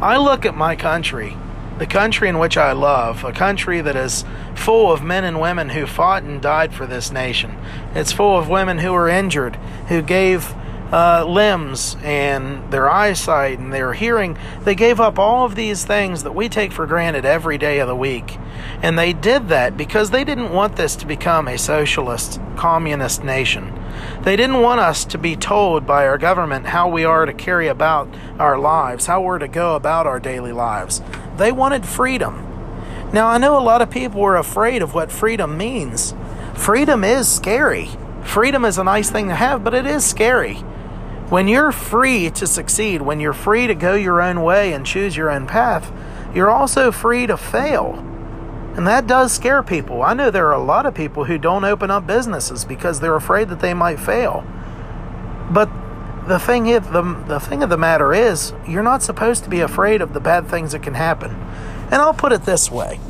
I 0.00 0.16
look 0.18 0.46
at 0.46 0.54
my 0.54 0.76
country, 0.76 1.36
the 1.78 1.86
country 1.86 2.28
in 2.28 2.38
which 2.38 2.56
I 2.56 2.70
love, 2.70 3.24
a 3.24 3.32
country 3.32 3.80
that 3.80 3.96
is 3.96 4.24
full 4.54 4.92
of 4.92 5.02
men 5.02 5.24
and 5.24 5.40
women 5.40 5.70
who 5.70 5.84
fought 5.84 6.22
and 6.22 6.40
died 6.40 6.72
for 6.72 6.86
this 6.86 7.10
nation. 7.10 7.58
It's 7.92 8.12
full 8.12 8.38
of 8.38 8.48
women 8.48 8.78
who 8.78 8.92
were 8.92 9.08
injured, 9.08 9.56
who 9.88 10.00
gave 10.00 10.54
uh, 10.92 11.24
limbs 11.26 11.96
and 12.02 12.70
their 12.70 12.88
eyesight 12.88 13.58
and 13.58 13.72
their 13.72 13.94
hearing. 13.94 14.36
They 14.62 14.74
gave 14.74 15.00
up 15.00 15.18
all 15.18 15.44
of 15.46 15.54
these 15.54 15.84
things 15.84 16.22
that 16.22 16.34
we 16.34 16.48
take 16.48 16.70
for 16.70 16.86
granted 16.86 17.24
every 17.24 17.56
day 17.56 17.78
of 17.78 17.88
the 17.88 17.96
week. 17.96 18.38
And 18.82 18.98
they 18.98 19.12
did 19.12 19.48
that 19.48 19.76
because 19.76 20.10
they 20.10 20.22
didn't 20.22 20.52
want 20.52 20.76
this 20.76 20.94
to 20.96 21.06
become 21.06 21.48
a 21.48 21.56
socialist, 21.56 22.40
communist 22.56 23.24
nation. 23.24 23.72
They 24.22 24.36
didn't 24.36 24.60
want 24.60 24.80
us 24.80 25.04
to 25.06 25.18
be 25.18 25.34
told 25.34 25.86
by 25.86 26.06
our 26.06 26.18
government 26.18 26.66
how 26.66 26.88
we 26.88 27.04
are 27.04 27.24
to 27.24 27.32
carry 27.32 27.68
about 27.68 28.08
our 28.38 28.58
lives, 28.58 29.06
how 29.06 29.22
we're 29.22 29.38
to 29.38 29.48
go 29.48 29.74
about 29.76 30.06
our 30.06 30.20
daily 30.20 30.52
lives. 30.52 31.02
They 31.38 31.52
wanted 31.52 31.86
freedom. 31.86 32.48
Now, 33.12 33.28
I 33.28 33.38
know 33.38 33.58
a 33.58 33.60
lot 33.60 33.82
of 33.82 33.90
people 33.90 34.22
are 34.22 34.36
afraid 34.36 34.82
of 34.82 34.94
what 34.94 35.12
freedom 35.12 35.56
means. 35.56 36.14
Freedom 36.54 37.04
is 37.04 37.28
scary. 37.28 37.90
Freedom 38.22 38.64
is 38.64 38.78
a 38.78 38.84
nice 38.84 39.10
thing 39.10 39.28
to 39.28 39.34
have, 39.34 39.64
but 39.64 39.74
it 39.74 39.86
is 39.86 40.04
scary. 40.04 40.62
When 41.32 41.48
you're 41.48 41.72
free 41.72 42.28
to 42.32 42.46
succeed, 42.46 43.00
when 43.00 43.18
you're 43.18 43.32
free 43.32 43.66
to 43.66 43.74
go 43.74 43.94
your 43.94 44.20
own 44.20 44.42
way 44.42 44.74
and 44.74 44.84
choose 44.84 45.16
your 45.16 45.30
own 45.30 45.46
path, 45.46 45.90
you're 46.34 46.50
also 46.50 46.92
free 46.92 47.26
to 47.26 47.38
fail. 47.38 47.94
And 48.76 48.86
that 48.86 49.06
does 49.06 49.32
scare 49.32 49.62
people. 49.62 50.02
I 50.02 50.12
know 50.12 50.30
there 50.30 50.48
are 50.48 50.52
a 50.52 50.62
lot 50.62 50.84
of 50.84 50.94
people 50.94 51.24
who 51.24 51.38
don't 51.38 51.64
open 51.64 51.90
up 51.90 52.06
businesses 52.06 52.66
because 52.66 53.00
they're 53.00 53.16
afraid 53.16 53.48
that 53.48 53.60
they 53.60 53.72
might 53.72 53.98
fail. 53.98 54.44
But 55.50 55.70
the 56.28 56.38
thing 56.38 56.66
is, 56.66 56.82
the, 56.88 57.00
the 57.26 57.40
thing 57.40 57.62
of 57.62 57.70
the 57.70 57.78
matter 57.78 58.12
is, 58.12 58.52
you're 58.68 58.82
not 58.82 59.02
supposed 59.02 59.42
to 59.44 59.48
be 59.48 59.60
afraid 59.60 60.02
of 60.02 60.12
the 60.12 60.20
bad 60.20 60.48
things 60.48 60.72
that 60.72 60.82
can 60.82 60.92
happen. 60.92 61.30
And 61.30 61.94
I'll 61.94 62.12
put 62.12 62.32
it 62.32 62.42
this 62.42 62.70
way. 62.70 63.00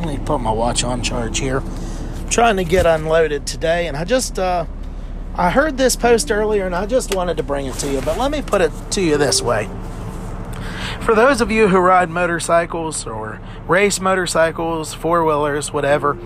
Let 0.00 0.08
me 0.08 0.18
put 0.18 0.38
my 0.38 0.50
watch 0.50 0.82
on 0.82 1.00
charge 1.00 1.38
here. 1.38 1.60
I'm 1.60 2.28
trying 2.28 2.56
to 2.56 2.64
get 2.64 2.86
unloaded 2.86 3.46
today, 3.46 3.86
and 3.86 3.96
I 3.96 4.02
just 4.02 4.36
uh, 4.36 4.66
I 5.38 5.50
heard 5.50 5.76
this 5.76 5.96
post 5.96 6.30
earlier 6.30 6.64
and 6.64 6.74
I 6.74 6.86
just 6.86 7.14
wanted 7.14 7.36
to 7.36 7.42
bring 7.42 7.66
it 7.66 7.74
to 7.76 7.92
you, 7.92 8.00
but 8.00 8.16
let 8.16 8.30
me 8.30 8.40
put 8.40 8.62
it 8.62 8.72
to 8.92 9.02
you 9.02 9.18
this 9.18 9.42
way. 9.42 9.68
For 11.02 11.14
those 11.14 11.42
of 11.42 11.50
you 11.50 11.68
who 11.68 11.76
ride 11.76 12.08
motorcycles 12.08 13.06
or 13.06 13.38
race 13.68 14.00
motorcycles, 14.00 14.94
four 14.94 15.26
wheelers, 15.26 15.74
whatever, 15.74 16.16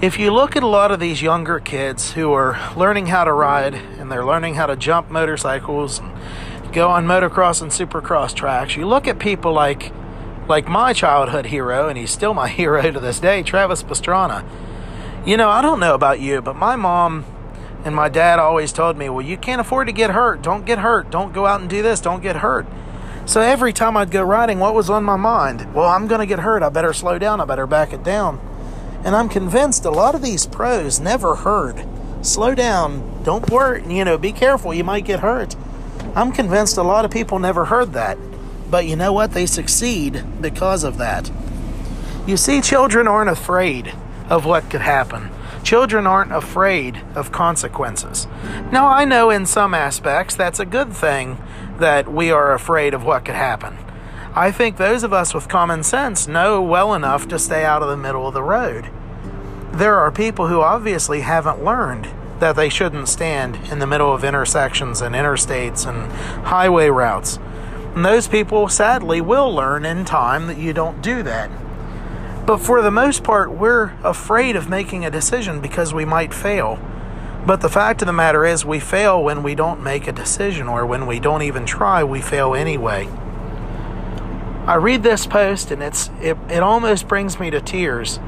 if 0.00 0.18
you 0.18 0.30
look 0.30 0.56
at 0.56 0.62
a 0.62 0.66
lot 0.66 0.90
of 0.90 1.00
these 1.00 1.20
younger 1.20 1.60
kids 1.60 2.12
who 2.12 2.32
are 2.32 2.58
learning 2.74 3.08
how 3.08 3.24
to 3.24 3.32
ride 3.32 3.74
and 3.74 4.10
they're 4.10 4.24
learning 4.24 4.54
how 4.54 4.64
to 4.66 4.76
jump 4.76 5.10
motorcycles 5.10 5.98
and 5.98 6.72
go 6.72 6.88
on 6.88 7.04
motocross 7.06 7.60
and 7.60 7.70
supercross 7.70 8.34
tracks, 8.34 8.74
you 8.74 8.86
look 8.86 9.06
at 9.06 9.18
people 9.18 9.52
like 9.52 9.92
like 10.48 10.66
my 10.66 10.92
childhood 10.92 11.46
hero, 11.46 11.88
and 11.88 11.96
he's 11.96 12.10
still 12.10 12.34
my 12.34 12.48
hero 12.60 12.90
to 12.90 13.00
this 13.00 13.20
day, 13.20 13.42
Travis 13.42 13.82
Pastrana. 13.82 14.46
You 15.26 15.36
know, 15.36 15.48
I 15.48 15.62
don't 15.62 15.80
know 15.80 15.94
about 15.94 16.20
you, 16.20 16.42
but 16.42 16.54
my 16.56 16.76
mom 16.76 17.24
and 17.84 17.94
my 17.94 18.08
dad 18.08 18.38
always 18.38 18.72
told 18.72 18.96
me, 18.96 19.08
well, 19.10 19.24
you 19.24 19.36
can't 19.36 19.60
afford 19.60 19.88
to 19.88 19.92
get 19.92 20.10
hurt. 20.10 20.40
Don't 20.40 20.64
get 20.64 20.78
hurt. 20.78 21.10
Don't 21.10 21.34
go 21.34 21.46
out 21.46 21.60
and 21.60 21.68
do 21.68 21.82
this. 21.82 22.00
Don't 22.00 22.22
get 22.22 22.36
hurt. 22.36 22.66
So 23.26 23.40
every 23.40 23.72
time 23.72 23.96
I'd 23.96 24.10
go 24.10 24.22
riding, 24.22 24.58
what 24.58 24.74
was 24.74 24.88
on 24.88 25.04
my 25.04 25.16
mind? 25.16 25.74
Well, 25.74 25.88
I'm 25.88 26.06
going 26.06 26.20
to 26.20 26.26
get 26.26 26.40
hurt. 26.40 26.62
I 26.62 26.70
better 26.70 26.94
slow 26.94 27.18
down. 27.18 27.40
I 27.40 27.44
better 27.44 27.66
back 27.66 27.92
it 27.92 28.02
down. 28.02 28.40
And 29.04 29.14
I'm 29.14 29.28
convinced 29.28 29.84
a 29.84 29.90
lot 29.90 30.14
of 30.14 30.22
these 30.22 30.46
pros 30.46 30.98
never 30.98 31.36
heard. 31.36 31.86
Slow 32.22 32.54
down. 32.54 33.22
Don't 33.22 33.50
worry. 33.50 33.84
You 33.86 34.04
know, 34.04 34.16
be 34.16 34.32
careful. 34.32 34.72
You 34.72 34.84
might 34.84 35.04
get 35.04 35.20
hurt. 35.20 35.54
I'm 36.14 36.32
convinced 36.32 36.78
a 36.78 36.82
lot 36.82 37.04
of 37.04 37.10
people 37.10 37.38
never 37.38 37.66
heard 37.66 37.92
that. 37.92 38.16
But 38.70 38.86
you 38.86 38.96
know 38.96 39.12
what? 39.12 39.32
They 39.32 39.44
succeed 39.44 40.24
because 40.40 40.84
of 40.84 40.96
that. 40.98 41.30
You 42.26 42.38
see, 42.38 42.62
children 42.62 43.06
aren't 43.06 43.30
afraid 43.30 43.94
of 44.30 44.46
what 44.46 44.70
could 44.70 44.80
happen. 44.80 45.30
Children 45.64 46.06
aren't 46.06 46.30
afraid 46.30 47.02
of 47.14 47.32
consequences. 47.32 48.26
Now, 48.70 48.86
I 48.86 49.06
know 49.06 49.30
in 49.30 49.46
some 49.46 49.72
aspects 49.72 50.36
that's 50.36 50.60
a 50.60 50.66
good 50.66 50.92
thing 50.92 51.38
that 51.78 52.12
we 52.12 52.30
are 52.30 52.52
afraid 52.52 52.92
of 52.92 53.02
what 53.02 53.24
could 53.24 53.34
happen. 53.34 53.78
I 54.34 54.50
think 54.50 54.76
those 54.76 55.02
of 55.04 55.14
us 55.14 55.32
with 55.32 55.48
common 55.48 55.82
sense 55.82 56.28
know 56.28 56.60
well 56.60 56.92
enough 56.92 57.26
to 57.28 57.38
stay 57.38 57.64
out 57.64 57.82
of 57.82 57.88
the 57.88 57.96
middle 57.96 58.28
of 58.28 58.34
the 58.34 58.42
road. 58.42 58.90
There 59.72 59.98
are 59.98 60.12
people 60.12 60.48
who 60.48 60.60
obviously 60.60 61.22
haven't 61.22 61.64
learned 61.64 62.08
that 62.40 62.56
they 62.56 62.68
shouldn't 62.68 63.08
stand 63.08 63.56
in 63.70 63.78
the 63.78 63.86
middle 63.86 64.12
of 64.12 64.22
intersections 64.22 65.00
and 65.00 65.14
interstates 65.14 65.86
and 65.88 66.12
highway 66.46 66.88
routes. 66.90 67.38
And 67.94 68.04
those 68.04 68.28
people 68.28 68.68
sadly 68.68 69.22
will 69.22 69.50
learn 69.54 69.86
in 69.86 70.04
time 70.04 70.46
that 70.48 70.58
you 70.58 70.74
don't 70.74 71.00
do 71.00 71.22
that. 71.22 71.50
But 72.46 72.58
for 72.58 72.82
the 72.82 72.90
most 72.90 73.24
part, 73.24 73.50
we're 73.50 73.94
afraid 74.02 74.54
of 74.54 74.68
making 74.68 75.04
a 75.04 75.10
decision 75.10 75.60
because 75.60 75.94
we 75.94 76.04
might 76.04 76.34
fail. 76.34 76.78
But 77.46 77.60
the 77.60 77.68
fact 77.68 78.02
of 78.02 78.06
the 78.06 78.12
matter 78.12 78.44
is, 78.44 78.64
we 78.64 78.80
fail 78.80 79.22
when 79.22 79.42
we 79.42 79.54
don't 79.54 79.82
make 79.82 80.06
a 80.06 80.12
decision, 80.12 80.68
or 80.68 80.84
when 80.86 81.06
we 81.06 81.20
don't 81.20 81.42
even 81.42 81.66
try, 81.66 82.04
we 82.04 82.20
fail 82.20 82.54
anyway. 82.54 83.08
I 84.66 84.76
read 84.76 85.02
this 85.02 85.26
post 85.26 85.70
and 85.70 85.82
it's 85.82 86.08
it, 86.22 86.38
it 86.48 86.62
almost 86.62 87.06
brings 87.06 87.38
me 87.38 87.50
to 87.50 87.60
tears 87.60 88.18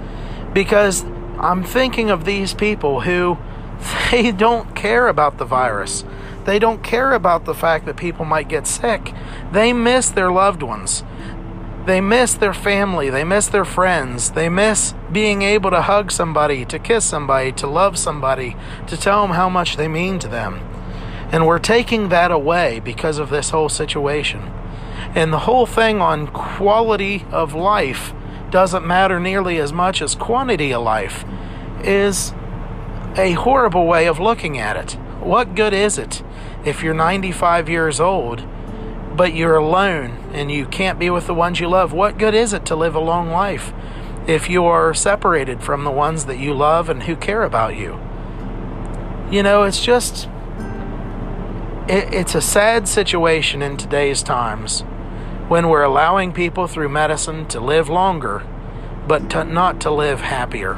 because 0.52 1.02
I'm 1.38 1.64
thinking 1.64 2.10
of 2.10 2.26
these 2.26 2.52
people 2.52 3.00
who 3.00 3.38
they 4.10 4.32
don't 4.32 4.76
care 4.76 5.08
about 5.08 5.38
the 5.38 5.46
virus. 5.46 6.04
They 6.44 6.58
don't 6.58 6.82
care 6.82 7.12
about 7.12 7.46
the 7.46 7.54
fact 7.54 7.86
that 7.86 7.96
people 7.96 8.26
might 8.26 8.48
get 8.48 8.66
sick. 8.66 9.14
They 9.50 9.72
miss 9.72 10.10
their 10.10 10.30
loved 10.30 10.62
ones. 10.62 11.02
They 11.86 12.00
miss 12.00 12.34
their 12.34 12.52
family, 12.52 13.10
they 13.10 13.22
miss 13.22 13.46
their 13.46 13.64
friends, 13.64 14.32
they 14.32 14.48
miss 14.48 14.92
being 15.12 15.42
able 15.42 15.70
to 15.70 15.82
hug 15.82 16.10
somebody, 16.10 16.64
to 16.64 16.80
kiss 16.80 17.04
somebody, 17.04 17.52
to 17.52 17.68
love 17.68 17.96
somebody, 17.96 18.56
to 18.88 18.96
tell 18.96 19.22
them 19.22 19.36
how 19.36 19.48
much 19.48 19.76
they 19.76 19.86
mean 19.86 20.18
to 20.18 20.26
them. 20.26 20.60
And 21.30 21.46
we're 21.46 21.60
taking 21.60 22.08
that 22.08 22.32
away 22.32 22.80
because 22.80 23.18
of 23.18 23.30
this 23.30 23.50
whole 23.50 23.68
situation. 23.68 24.40
And 25.14 25.32
the 25.32 25.40
whole 25.40 25.64
thing 25.64 26.00
on 26.00 26.26
quality 26.26 27.24
of 27.30 27.54
life 27.54 28.12
doesn't 28.50 28.84
matter 28.84 29.20
nearly 29.20 29.58
as 29.58 29.72
much 29.72 30.02
as 30.02 30.16
quantity 30.16 30.72
of 30.74 30.82
life 30.82 31.24
is 31.84 32.32
a 33.16 33.32
horrible 33.32 33.86
way 33.86 34.06
of 34.06 34.18
looking 34.18 34.58
at 34.58 34.76
it. 34.76 34.98
What 35.20 35.54
good 35.54 35.72
is 35.72 35.98
it 35.98 36.24
if 36.64 36.82
you're 36.82 36.94
95 36.94 37.68
years 37.68 38.00
old? 38.00 38.44
But 39.16 39.34
you're 39.34 39.56
alone 39.56 40.10
and 40.32 40.50
you 40.50 40.66
can't 40.66 40.98
be 40.98 41.08
with 41.08 41.26
the 41.26 41.34
ones 41.34 41.58
you 41.58 41.68
love, 41.68 41.92
what 41.92 42.18
good 42.18 42.34
is 42.34 42.52
it 42.52 42.66
to 42.66 42.76
live 42.76 42.94
a 42.94 43.00
long 43.00 43.30
life 43.30 43.72
if 44.26 44.50
you 44.50 44.64
are 44.64 44.92
separated 44.92 45.62
from 45.62 45.84
the 45.84 45.90
ones 45.90 46.26
that 46.26 46.38
you 46.38 46.52
love 46.52 46.88
and 46.88 47.04
who 47.04 47.16
care 47.16 47.42
about 47.42 47.76
you? 47.76 47.98
You 49.30 49.42
know, 49.42 49.64
it's 49.64 49.82
just, 49.82 50.28
it, 51.88 52.12
it's 52.12 52.34
a 52.34 52.40
sad 52.40 52.86
situation 52.86 53.62
in 53.62 53.76
today's 53.76 54.22
times 54.22 54.82
when 55.48 55.68
we're 55.68 55.82
allowing 55.82 56.32
people 56.32 56.66
through 56.66 56.88
medicine 56.88 57.46
to 57.46 57.60
live 57.60 57.88
longer, 57.88 58.44
but 59.06 59.30
to, 59.30 59.44
not 59.44 59.80
to 59.80 59.90
live 59.90 60.20
happier. 60.20 60.74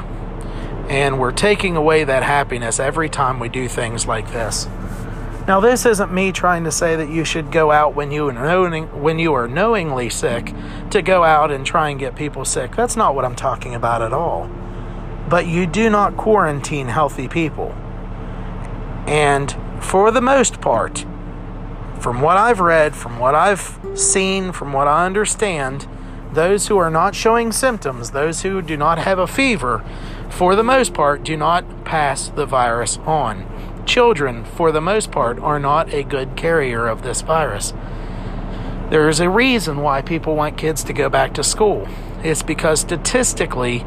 And 0.87 1.19
we're 1.19 1.31
taking 1.31 1.75
away 1.75 2.03
that 2.03 2.23
happiness 2.23 2.79
every 2.79 3.09
time 3.09 3.39
we 3.39 3.49
do 3.49 3.67
things 3.67 4.07
like 4.07 4.31
this. 4.31 4.67
Now, 5.49 5.59
this 5.59 5.87
isn't 5.87 6.13
me 6.13 6.31
trying 6.31 6.65
to 6.65 6.71
say 6.71 6.95
that 6.95 7.09
you 7.09 7.25
should 7.25 7.51
go 7.51 7.71
out 7.71 7.95
when 7.95 8.11
you, 8.11 8.31
knowing, 8.31 9.01
when 9.01 9.17
you 9.17 9.33
are 9.33 9.47
knowingly 9.47 10.07
sick 10.07 10.53
to 10.91 11.01
go 11.01 11.23
out 11.23 11.49
and 11.49 11.65
try 11.65 11.89
and 11.89 11.99
get 11.99 12.15
people 12.15 12.45
sick. 12.45 12.75
That's 12.75 12.95
not 12.95 13.15
what 13.15 13.25
I'm 13.25 13.35
talking 13.35 13.73
about 13.73 14.03
at 14.03 14.13
all. 14.13 14.47
But 15.27 15.47
you 15.47 15.65
do 15.65 15.89
not 15.89 16.15
quarantine 16.15 16.85
healthy 16.85 17.27
people. 17.27 17.71
And 19.07 19.57
for 19.81 20.11
the 20.11 20.21
most 20.21 20.61
part, 20.61 21.03
from 21.99 22.21
what 22.21 22.37
I've 22.37 22.59
read, 22.59 22.95
from 22.95 23.17
what 23.17 23.33
I've 23.33 23.79
seen, 23.95 24.51
from 24.51 24.71
what 24.71 24.87
I 24.87 25.07
understand, 25.07 25.87
those 26.31 26.67
who 26.67 26.77
are 26.77 26.91
not 26.91 27.15
showing 27.15 27.51
symptoms, 27.51 28.11
those 28.11 28.43
who 28.43 28.61
do 28.61 28.77
not 28.77 28.99
have 28.99 29.17
a 29.17 29.25
fever, 29.25 29.83
for 30.29 30.55
the 30.55 30.63
most 30.63 30.93
part, 30.93 31.23
do 31.23 31.35
not 31.35 31.85
pass 31.85 32.29
the 32.29 32.45
virus 32.45 32.99
on 32.99 33.47
children, 33.89 34.45
for 34.45 34.71
the 34.71 34.79
most 34.79 35.11
part, 35.11 35.39
are 35.39 35.59
not 35.59 35.91
a 35.91 36.03
good 36.03 36.35
carrier 36.37 36.87
of 36.87 37.01
this 37.01 37.21
virus. 37.21 37.73
There 38.91 39.09
is 39.09 39.19
a 39.19 39.29
reason 39.29 39.79
why 39.79 40.03
people 40.03 40.35
want 40.35 40.57
kids 40.57 40.83
to 40.85 40.93
go 40.93 41.09
back 41.09 41.33
to 41.33 41.43
school. 41.43 41.87
It's 42.23 42.43
because 42.43 42.81
statistically, 42.81 43.83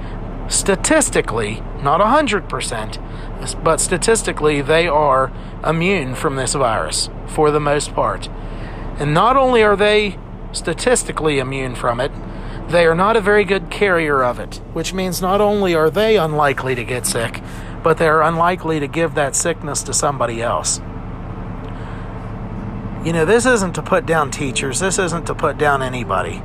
statistically, 0.49 1.62
not 1.82 2.00
100%, 2.00 3.62
but 3.62 3.80
statistically, 3.80 4.61
they 4.61 4.88
are 4.88 5.32
immune 5.64 6.16
from 6.16 6.35
this 6.35 6.54
virus 6.54 7.09
for 7.28 7.52
the 7.52 7.61
most 7.61 7.94
part. 7.94 8.28
And 8.99 9.14
not 9.14 9.37
only 9.37 9.62
are 9.62 9.76
they 9.76 10.18
statistically 10.50 11.38
immune 11.38 11.76
from 11.76 12.00
it, 12.00 12.11
they 12.68 12.87
are 12.87 12.94
not 12.94 13.16
a 13.16 13.21
very 13.21 13.44
good 13.44 13.71
carrier 13.71 14.23
of 14.23 14.40
it, 14.40 14.56
which 14.73 14.92
means 14.92 15.23
not 15.23 15.40
only 15.40 15.75
are 15.75 15.90
they 15.90 16.16
unlikely 16.16 16.75
to 16.75 16.85
get 16.85 17.06
sick, 17.06 17.40
but 17.83 17.99
they're 17.99 18.23
unlikely 18.23 18.81
to 18.81 18.87
give 18.87 19.15
that 19.15 19.35
sickness 19.35 19.83
to 19.85 19.93
somebody 19.93 20.43
else. 20.43 20.81
You 23.05 23.12
know, 23.12 23.25
this 23.25 23.47
isn't 23.47 23.75
to 23.75 23.83
put 23.83 24.07
down 24.07 24.31
teachers, 24.31 24.79
this 24.79 24.99
isn't 24.99 25.27
to 25.27 25.35
put 25.35 25.59
down 25.59 25.83
anybody. 25.83 26.43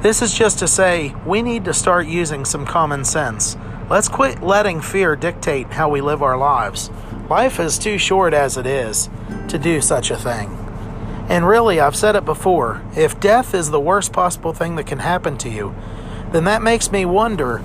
This 0.00 0.20
is 0.20 0.34
just 0.34 0.58
to 0.58 0.68
say 0.68 1.14
we 1.24 1.40
need 1.40 1.64
to 1.64 1.72
start 1.72 2.06
using 2.06 2.44
some 2.44 2.66
common 2.66 3.04
sense. 3.04 3.56
Let's 3.88 4.08
quit 4.08 4.42
letting 4.42 4.80
fear 4.80 5.14
dictate 5.14 5.68
how 5.68 5.88
we 5.88 6.00
live 6.00 6.22
our 6.22 6.36
lives. 6.36 6.90
Life 7.30 7.60
is 7.60 7.78
too 7.78 7.96
short 7.96 8.34
as 8.34 8.56
it 8.56 8.66
is 8.66 9.08
to 9.48 9.58
do 9.58 9.80
such 9.80 10.10
a 10.10 10.16
thing. 10.16 10.58
And 11.28 11.46
really, 11.46 11.80
I've 11.80 11.96
said 11.96 12.16
it 12.16 12.24
before 12.24 12.82
if 12.96 13.18
death 13.18 13.54
is 13.54 13.70
the 13.70 13.80
worst 13.80 14.12
possible 14.12 14.52
thing 14.52 14.76
that 14.76 14.86
can 14.86 14.98
happen 14.98 15.38
to 15.38 15.48
you, 15.48 15.74
then 16.32 16.44
that 16.44 16.60
makes 16.60 16.92
me 16.92 17.04
wonder 17.04 17.62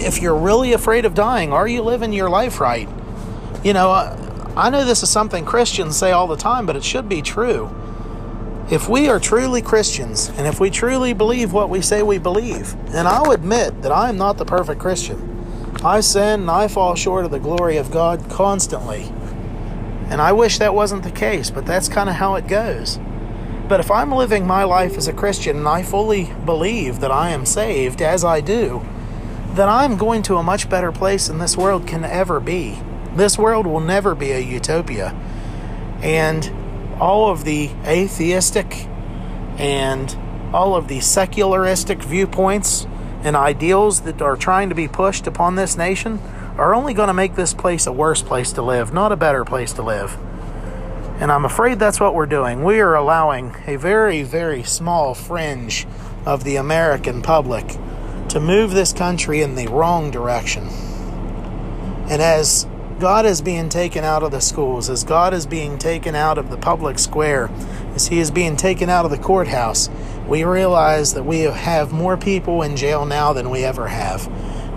if 0.00 0.22
you're 0.22 0.36
really 0.36 0.72
afraid 0.72 1.04
of 1.04 1.14
dying, 1.14 1.52
are 1.52 1.68
you 1.68 1.82
living 1.82 2.12
your 2.12 2.30
life 2.30 2.60
right? 2.60 2.88
You 3.62 3.72
know, 3.72 3.90
I 4.56 4.70
know 4.70 4.84
this 4.84 5.02
is 5.02 5.10
something 5.10 5.44
Christians 5.44 5.96
say 5.96 6.12
all 6.12 6.26
the 6.26 6.36
time, 6.36 6.66
but 6.66 6.76
it 6.76 6.84
should 6.84 7.08
be 7.08 7.22
true. 7.22 7.70
If 8.70 8.88
we 8.88 9.08
are 9.08 9.18
truly 9.18 9.62
Christians, 9.62 10.28
and 10.36 10.46
if 10.46 10.60
we 10.60 10.68
truly 10.68 11.12
believe 11.12 11.52
what 11.52 11.70
we 11.70 11.80
say 11.80 12.02
we 12.02 12.18
believe, 12.18 12.74
and 12.94 13.08
I'll 13.08 13.30
admit 13.30 13.82
that 13.82 13.92
I 13.92 14.08
am 14.08 14.18
not 14.18 14.36
the 14.36 14.44
perfect 14.44 14.80
Christian. 14.80 15.36
I 15.84 16.00
sin 16.00 16.40
and 16.40 16.50
I 16.50 16.68
fall 16.68 16.94
short 16.94 17.24
of 17.24 17.30
the 17.30 17.38
glory 17.38 17.76
of 17.76 17.90
God 17.90 18.28
constantly. 18.28 19.12
And 20.10 20.20
I 20.20 20.32
wish 20.32 20.58
that 20.58 20.74
wasn't 20.74 21.02
the 21.02 21.10
case, 21.10 21.50
but 21.50 21.66
that's 21.66 21.88
kind 21.88 22.08
of 22.08 22.16
how 22.16 22.34
it 22.34 22.46
goes. 22.46 22.98
But 23.68 23.80
if 23.80 23.90
I'm 23.90 24.10
living 24.10 24.46
my 24.46 24.64
life 24.64 24.96
as 24.96 25.08
a 25.08 25.12
Christian 25.12 25.58
and 25.58 25.68
I 25.68 25.82
fully 25.82 26.32
believe 26.44 27.00
that 27.00 27.10
I 27.10 27.30
am 27.30 27.44
saved, 27.46 28.02
as 28.02 28.24
I 28.24 28.40
do, 28.40 28.84
then 29.54 29.68
I'm 29.68 29.96
going 29.96 30.22
to 30.24 30.36
a 30.36 30.42
much 30.42 30.68
better 30.68 30.92
place 30.92 31.28
than 31.28 31.38
this 31.38 31.56
world 31.56 31.86
can 31.86 32.04
ever 32.04 32.40
be. 32.40 32.78
This 33.14 33.38
world 33.38 33.66
will 33.66 33.80
never 33.80 34.14
be 34.14 34.30
a 34.30 34.38
utopia. 34.38 35.10
And 36.02 36.50
all 37.00 37.30
of 37.30 37.44
the 37.44 37.70
atheistic 37.84 38.86
and 39.58 40.16
all 40.52 40.74
of 40.74 40.88
the 40.88 41.00
secularistic 41.00 42.02
viewpoints 42.02 42.86
and 43.22 43.36
ideals 43.36 44.02
that 44.02 44.22
are 44.22 44.36
trying 44.36 44.68
to 44.68 44.74
be 44.74 44.88
pushed 44.88 45.26
upon 45.26 45.56
this 45.56 45.76
nation 45.76 46.20
are 46.56 46.74
only 46.74 46.94
going 46.94 47.08
to 47.08 47.14
make 47.14 47.34
this 47.34 47.54
place 47.54 47.86
a 47.86 47.92
worse 47.92 48.22
place 48.22 48.52
to 48.52 48.62
live, 48.62 48.92
not 48.92 49.12
a 49.12 49.16
better 49.16 49.44
place 49.44 49.72
to 49.72 49.82
live. 49.82 50.16
And 51.20 51.32
I'm 51.32 51.44
afraid 51.44 51.78
that's 51.78 51.98
what 51.98 52.14
we're 52.14 52.26
doing. 52.26 52.62
We 52.62 52.80
are 52.80 52.94
allowing 52.94 53.56
a 53.66 53.76
very, 53.76 54.22
very 54.22 54.62
small 54.62 55.14
fringe 55.14 55.86
of 56.24 56.44
the 56.44 56.56
American 56.56 57.22
public 57.22 57.76
to 58.28 58.40
move 58.40 58.70
this 58.70 58.92
country 58.92 59.42
in 59.42 59.54
the 59.54 59.66
wrong 59.68 60.10
direction. 60.10 60.68
And 62.08 62.22
as 62.22 62.66
God 62.98 63.26
is 63.26 63.40
being 63.40 63.68
taken 63.68 64.04
out 64.04 64.22
of 64.22 64.32
the 64.32 64.40
schools, 64.40 64.90
as 64.90 65.04
God 65.04 65.32
is 65.32 65.46
being 65.46 65.78
taken 65.78 66.14
out 66.14 66.36
of 66.36 66.50
the 66.50 66.56
public 66.56 66.98
square, 66.98 67.50
as 67.94 68.08
He 68.08 68.18
is 68.18 68.30
being 68.30 68.56
taken 68.56 68.90
out 68.90 69.04
of 69.04 69.10
the 69.10 69.18
courthouse, 69.18 69.88
we 70.26 70.44
realize 70.44 71.14
that 71.14 71.22
we 71.24 71.40
have 71.40 71.92
more 71.92 72.16
people 72.16 72.62
in 72.62 72.76
jail 72.76 73.06
now 73.06 73.32
than 73.32 73.50
we 73.50 73.64
ever 73.64 73.88
have. 73.88 74.26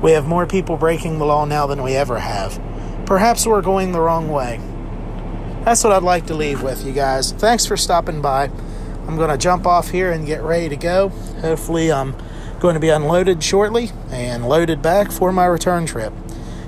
We 0.02 0.12
have 0.12 0.28
more 0.28 0.46
people 0.46 0.78
breaking 0.78 1.20
the 1.20 1.26
law 1.26 1.46
now 1.46 1.68
than 1.68 1.84
we 1.84 1.94
ever 1.94 2.20
have. 2.20 2.62
Perhaps 3.06 3.46
we're 3.46 3.62
going 3.62 3.92
the 3.92 4.02
wrong 4.02 4.30
way. 4.30 4.60
That's 5.66 5.84
what 5.84 5.94
I'd 5.94 6.04
like 6.04 6.28
to 6.28 6.34
leave 6.34 6.64
with 6.64 6.86
you 6.86 6.92
guys. 6.92 7.32
Thanks 7.34 7.66
for 7.66 7.78
stopping 7.78 8.22
by. 8.22 8.52
I'm 9.08 9.16
going 9.16 9.30
to 9.30 9.38
jump 9.38 9.68
off 9.68 9.90
here 9.90 10.12
and 10.12 10.26
get 10.26 10.42
ready 10.42 10.70
to 10.70 10.76
go. 10.76 11.10
Hopefully, 11.42 11.92
I'm 11.92 12.16
going 12.62 12.76
to 12.76 12.80
be 12.80 12.90
unloaded 12.90 13.44
shortly 13.44 13.90
and 14.12 14.48
loaded 14.48 14.82
back 14.82 15.12
for 15.12 15.34
my 15.34 15.46
return 15.46 15.86
trip. 15.86 16.14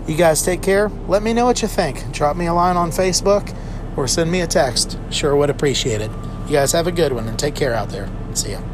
You 0.07 0.17
guys 0.17 0.41
take 0.41 0.61
care. 0.61 0.89
Let 1.07 1.23
me 1.23 1.33
know 1.33 1.45
what 1.45 1.61
you 1.61 1.67
think. 1.67 2.11
Drop 2.11 2.35
me 2.35 2.47
a 2.47 2.53
line 2.53 2.75
on 2.75 2.89
Facebook 2.89 3.55
or 3.95 4.07
send 4.07 4.31
me 4.31 4.41
a 4.41 4.47
text. 4.47 4.97
Sure 5.11 5.35
would 5.35 5.51
appreciate 5.51 6.01
it. 6.01 6.11
You 6.47 6.53
guys 6.53 6.71
have 6.73 6.87
a 6.87 6.91
good 6.91 7.13
one 7.13 7.29
and 7.29 7.37
take 7.37 7.55
care 7.55 7.73
out 7.73 7.89
there. 7.89 8.09
See 8.33 8.51
ya. 8.51 8.72